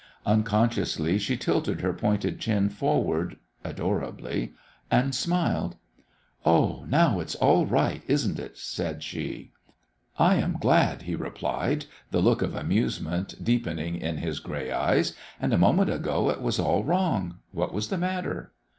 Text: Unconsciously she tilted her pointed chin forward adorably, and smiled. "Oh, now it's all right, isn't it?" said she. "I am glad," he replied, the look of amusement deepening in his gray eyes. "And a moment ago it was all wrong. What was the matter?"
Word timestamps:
Unconsciously 0.25 1.19
she 1.19 1.37
tilted 1.37 1.81
her 1.81 1.93
pointed 1.93 2.39
chin 2.39 2.69
forward 2.69 3.37
adorably, 3.63 4.55
and 4.89 5.13
smiled. 5.13 5.75
"Oh, 6.43 6.85
now 6.89 7.19
it's 7.19 7.35
all 7.35 7.67
right, 7.67 8.01
isn't 8.07 8.39
it?" 8.39 8.57
said 8.57 9.03
she. 9.03 9.51
"I 10.17 10.37
am 10.37 10.57
glad," 10.59 11.03
he 11.03 11.13
replied, 11.15 11.85
the 12.09 12.17
look 12.19 12.41
of 12.41 12.55
amusement 12.55 13.43
deepening 13.43 13.95
in 13.95 14.17
his 14.17 14.39
gray 14.39 14.71
eyes. 14.71 15.13
"And 15.39 15.53
a 15.53 15.57
moment 15.59 15.91
ago 15.91 16.31
it 16.31 16.41
was 16.41 16.57
all 16.57 16.83
wrong. 16.83 17.35
What 17.51 17.71
was 17.71 17.89
the 17.89 17.97
matter?" 17.99 18.53